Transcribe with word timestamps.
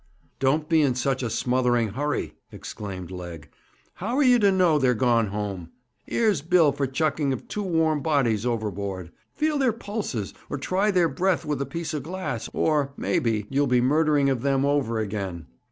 'Don't 0.39 0.67
be 0.67 0.81
in 0.81 0.95
such 0.95 1.21
a 1.21 1.29
smothering 1.29 1.89
hurry!' 1.89 2.33
exclaimed 2.51 3.11
Legg. 3.11 3.49
'How 3.93 4.15
are 4.17 4.23
ye 4.23 4.39
to 4.39 4.51
know 4.51 4.79
they're 4.79 4.95
gone 4.95 5.27
home? 5.27 5.69
'Ere's 6.07 6.41
Bill 6.41 6.71
for 6.71 6.87
chucking 6.87 7.31
of 7.31 7.47
two 7.47 7.61
warm 7.61 8.01
bodies 8.01 8.43
overboard. 8.43 9.11
Feel 9.35 9.59
their 9.59 9.71
pulses, 9.71 10.33
or 10.49 10.57
try 10.57 10.89
their 10.89 11.07
breath 11.07 11.45
with 11.45 11.61
a 11.61 11.67
piece 11.67 11.93
of 11.93 12.01
glass, 12.01 12.49
or, 12.51 12.93
maybe, 12.97 13.45
you'll 13.51 13.67
be 13.67 13.79
murdering 13.79 14.27
of 14.27 14.41
them 14.41 14.65
over 14.65 14.97
again.' 14.97 15.45